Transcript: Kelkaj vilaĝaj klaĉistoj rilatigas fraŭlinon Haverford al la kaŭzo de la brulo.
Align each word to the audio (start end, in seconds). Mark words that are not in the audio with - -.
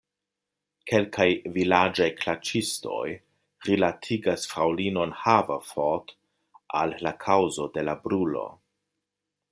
Kelkaj 0.91 1.27
vilaĝaj 1.57 2.07
klaĉistoj 2.21 3.11
rilatigas 3.69 4.47
fraŭlinon 4.55 5.15
Haverford 5.27 6.17
al 6.81 6.99
la 7.09 7.13
kaŭzo 7.27 7.73
de 7.77 7.89
la 7.91 7.97
brulo. 8.09 8.47